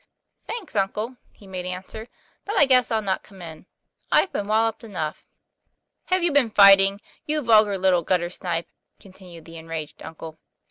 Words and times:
"Thanks, 0.47 0.75
uncle," 0.75 1.17
he 1.35 1.45
made 1.45 1.67
answer." 1.67 2.07
But 2.45 2.57
I 2.57 2.65
guess 2.65 2.89
I'll 2.89 3.03
not 3.03 3.21
come 3.21 3.39
in. 3.39 3.67
I've 4.11 4.31
been 4.31 4.47
walloped 4.47 4.83
enough."" 4.83 5.27
Have 6.05 6.23
you 6.23 6.31
been 6.31 6.49
fighting, 6.49 6.99
you 7.27 7.43
vulgar 7.43 7.77
little 7.77 8.01
gutter 8.01 8.31
snipe?' 8.31 8.67
continued 8.99 9.45
the 9.45 9.57
enraged 9.57 10.01
uncle. 10.01 10.39